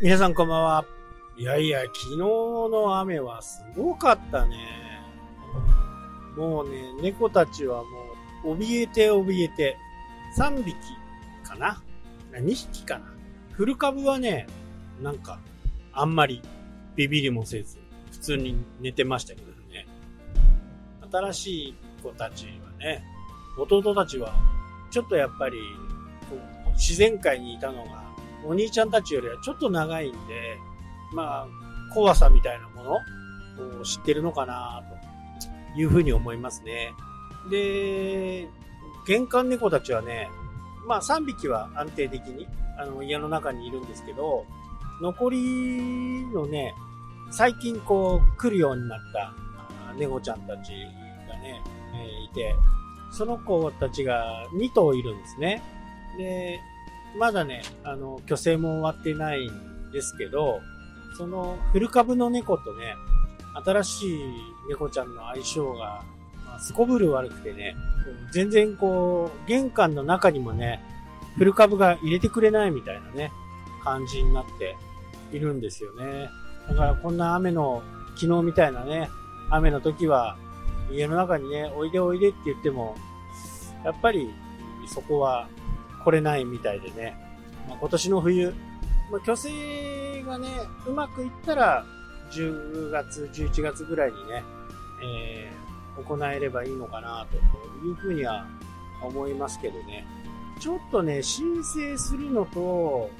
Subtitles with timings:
[0.00, 0.84] 皆さんこんばんは。
[1.36, 4.56] いやいや、昨日の雨はすごかったね。
[6.36, 7.82] もうね、猫たちは
[8.44, 9.76] もう、怯えて怯えて、
[10.38, 10.76] 3匹
[11.42, 11.82] かな
[12.32, 13.12] ?2 匹かな？
[13.50, 14.46] フル株はね、
[15.02, 15.40] なんか、
[15.92, 16.42] あんまり
[16.94, 17.78] ビビりもせず、
[18.12, 19.88] 普通に寝てましたけどね。
[21.10, 23.02] 新しい子たちはね、
[23.58, 24.32] 弟たちは、
[24.92, 25.58] ちょっとやっぱり、
[26.74, 28.06] 自然界にいたのが、
[28.44, 30.58] お兄ちゃんたちよりはちょっと長いんで、
[31.12, 34.82] まあ、怖さみたいなものを知ってるのかな
[35.74, 36.92] というふうに思いますね。
[37.50, 38.48] で、
[39.06, 40.30] 玄関猫たちはね、
[40.86, 42.46] まあ3匹は安定的に
[42.78, 44.44] あの家の中にいるんですけど、
[45.00, 46.74] 残りのね、
[47.30, 49.34] 最近こう来るようになった
[49.96, 50.72] 猫ちゃんたち
[51.28, 51.62] がね、
[51.94, 52.54] えー、いて、
[53.10, 55.62] その子たちが2頭いるんですね。
[56.16, 56.60] で、
[57.16, 60.60] まだね、あの、虚勢も終わってないんですけど、
[61.16, 62.94] その古株の猫とね、
[63.64, 64.20] 新しい
[64.68, 66.04] 猫ちゃんの相性が、
[66.46, 67.74] まあ、すこぶる悪くてね、
[68.32, 70.80] 全然こう、玄関の中にもね、
[71.36, 73.32] 古株が入れてくれないみたいなね、
[73.82, 74.76] 感じになって
[75.32, 76.28] いるんですよね。
[76.68, 77.82] だからこんな雨の、
[78.16, 79.08] 昨日みたいなね、
[79.50, 80.36] 雨の時は、
[80.90, 82.96] 家の中にね、おいでおいでって言っても、
[83.84, 84.30] やっぱり
[84.86, 85.48] そこは
[86.04, 87.16] 来れないみたいでね、
[87.68, 88.54] まあ、今年の冬、
[89.10, 90.48] まあ、虚勢がね、
[90.86, 91.84] うまくいったら、
[92.30, 94.44] 10月、11月ぐらいにね、
[95.02, 97.36] えー、行えればいいのかなと
[97.86, 98.46] いうふうには
[99.02, 100.06] 思いますけどね。
[100.60, 103.10] ちょっとね、申請するのと、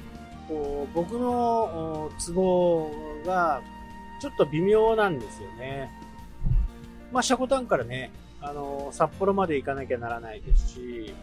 [0.47, 2.91] こう僕の都合
[3.25, 3.61] が
[4.19, 5.89] ちょっと微妙なんですよね。
[7.11, 11.13] まあ、シャコタンからね、あの、札幌まで行かなきゃならないですし、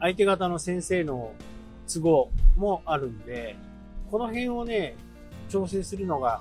[0.00, 1.32] 相手方の先生の
[1.92, 3.56] 都合もあるんで、
[4.10, 4.96] この辺をね、
[5.48, 6.40] 調整するのが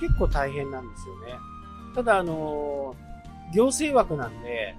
[0.00, 1.34] 結構大変なんですよね。
[1.94, 2.94] ただ、あの、
[3.54, 4.74] 行政枠なんで、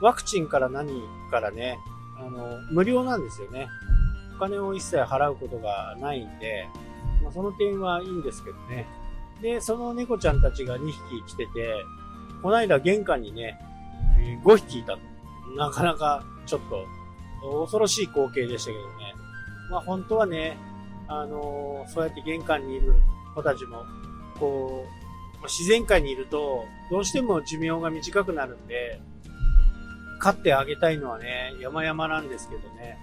[0.00, 1.78] ワクチンから何からね、
[2.18, 3.68] あの、無料なんですよね。
[4.36, 6.66] お金を一切払うことがないんで、
[7.22, 8.86] まあ、その点はいいんですけどね。
[9.42, 11.84] で、その猫ちゃんたちが2匹来てて、
[12.42, 13.58] この間玄関にね、
[14.44, 14.98] 5匹いた。
[15.56, 16.86] なかなかちょっと
[17.42, 19.14] 恐ろしい光景でしたけどね。
[19.70, 20.58] まあ本当はね、
[21.08, 22.94] あのー、そうやって玄関にいる
[23.34, 23.84] 子たちも、
[24.38, 24.86] こ
[25.42, 29.00] う、自然界にいると、どうしても寿命が短くなるんで、
[30.18, 32.98] 飼ってあげたいのはね、山々なんですけどね。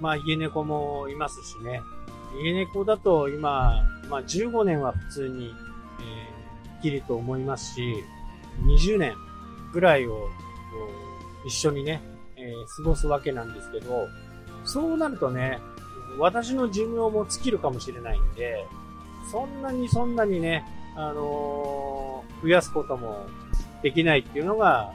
[0.00, 1.80] まあ家猫もいますしね。
[2.42, 5.52] 家猫だと今、まあ15年は普通に、えー、
[6.76, 8.04] 生きると思いますし、
[8.64, 9.14] 20年
[9.72, 10.28] ぐらいを
[11.46, 12.02] 一緒にね、
[12.66, 14.08] 過ごすわけなんですけど、
[14.64, 15.60] そうなるとね、
[16.18, 18.66] 私の寿命も尽きるかもしれないんで、
[19.30, 20.64] そんなにそんなにね、
[20.96, 23.26] あのー、増やすことも
[23.82, 24.92] できないっていうのが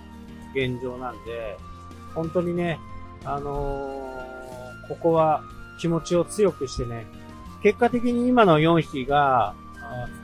[0.54, 1.58] 現状なんで、
[2.14, 2.80] 本当にね、
[3.24, 5.44] あのー、ここは
[5.80, 7.06] 気持ちを強くしてね、
[7.62, 9.56] 結果的に今の4匹が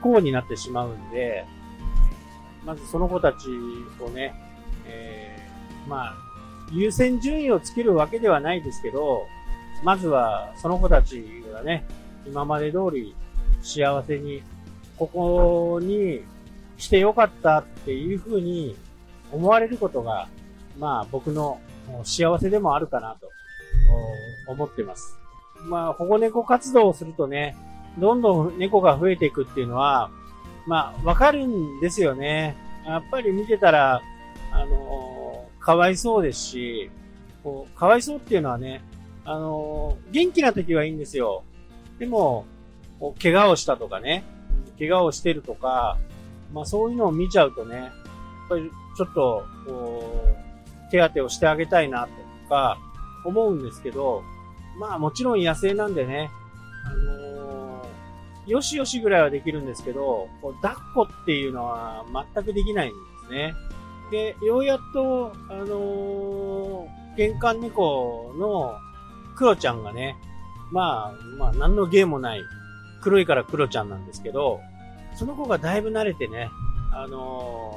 [0.00, 1.46] 幸になってしまうんで、
[2.64, 3.48] まずその子たち
[4.00, 4.34] をね、
[4.86, 6.14] えー、まあ、
[6.72, 9.26] 優先順位をつけるわけではないですけど、
[9.82, 11.84] まずはその子たちがね、
[12.26, 13.14] 今まで通り
[13.62, 14.42] 幸せに、
[14.98, 16.22] ここに
[16.76, 18.76] 来てよかったっていうふうに
[19.32, 20.28] 思われることが、
[20.78, 21.60] まあ僕の
[22.04, 23.30] 幸せでもあるかなと
[24.48, 25.16] 思ってます。
[25.64, 27.56] まあ保護猫活動をするとね、
[27.98, 30.10] どんどん猫が増えていくっていうのは、
[30.66, 32.56] まあわかるんですよね。
[32.86, 34.00] やっぱり見てたら、
[34.52, 35.19] あの
[35.60, 36.90] かわいそうですし、
[37.44, 38.82] こう、かわいそうっていうのはね、
[39.24, 41.44] あのー、元気な時はいいんですよ。
[41.98, 42.46] でも、
[42.98, 44.24] こう怪我をしたとかね、
[44.78, 45.98] 怪我をしてるとか、
[46.52, 47.90] まあそういうのを見ちゃうとね、やっ
[48.48, 50.24] ぱりちょっと、こ
[50.88, 52.78] う、手当てをしてあげたいなとか、
[53.24, 54.22] 思うんですけど、
[54.78, 56.30] まあもちろん野生なんでね、
[56.86, 62.04] あのー、よしよしぐらいはできるんですけど、こう抱っこっていうのは
[62.34, 62.96] 全くできないんで
[63.26, 63.54] すね。
[64.10, 68.76] で、ようやっと、あのー、玄関猫の
[69.36, 70.16] クロちゃんがね、
[70.72, 72.42] まあ、まあ、何の芸もない、
[73.02, 74.60] 黒いからクロちゃんなんですけど、
[75.16, 76.50] その子がだいぶ慣れてね、
[76.92, 77.72] あの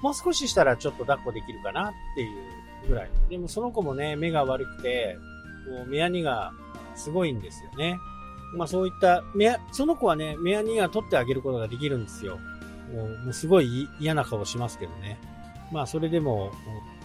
[0.00, 3.10] ー、もう少ししたらちょっと抱っこできるかなっていうぐらい。
[3.30, 5.16] でもその子もね、目が悪くて、
[5.66, 6.52] こう、目やにが
[6.94, 7.98] すごいんですよね。
[8.56, 12.38] まあそういった、目やその子はね、目やにが取ってあげることができるんですよ。
[12.92, 15.18] もうもうすごい嫌な顔しますけどね。
[15.72, 16.52] まあそれでも、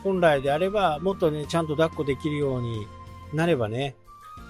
[0.03, 2.87] 本来であれば、もっとね、ちゃんと抱っこできるように
[3.33, 3.95] なればね、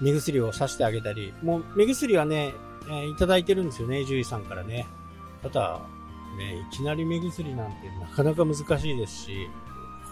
[0.00, 2.52] 目薬をさしてあげたり、もう目薬はね、
[2.86, 4.86] えー、いただいてるんですよね、獣医さんからね。
[5.42, 5.80] ただ、
[6.36, 9.48] ね、いきなり目薬なんてなかなか難しいですし、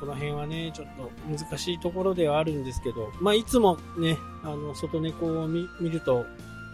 [0.01, 6.27] この辺はね、ちょっと難しいところではあるんですけど、まあ、いつもね、あの、外猫を見ると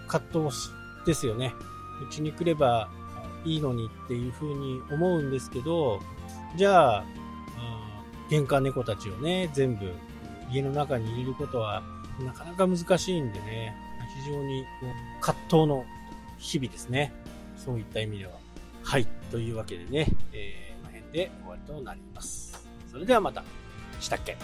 [0.09, 0.71] 葛藤
[1.07, 1.55] ですよね。
[2.03, 2.89] うちに来れば
[3.45, 6.01] いいのにっていう風に思うんですけど、
[6.57, 7.05] じゃあ、
[8.33, 9.93] 玄関猫たちをね、全部
[10.51, 11.83] 家の中に入れることは
[12.25, 13.77] なかなか難しいんでね、
[14.25, 14.65] 非常に
[15.21, 15.85] 葛藤の
[16.39, 17.13] 日々ですね。
[17.59, 18.33] そういった意味では。
[18.83, 19.07] はい。
[19.31, 22.67] というわけでね、えー、この辺で終わりとなります。
[22.91, 23.45] それではまた。
[24.01, 24.39] したっけ？